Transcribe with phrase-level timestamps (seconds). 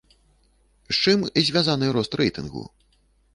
[0.97, 1.19] З чым
[1.49, 2.65] звязаны рост рэйтынгу?